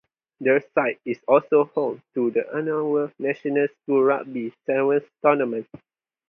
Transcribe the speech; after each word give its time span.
The 0.39 0.59
site 0.73 0.99
is 1.05 1.19
also 1.27 1.65
home 1.65 2.01
to 2.15 2.31
the 2.31 2.51
annual 2.55 3.11
National 3.19 3.67
Schools 3.67 4.03
Rugby 4.05 4.51
Sevens 4.65 5.03
Tournament. 5.21 5.67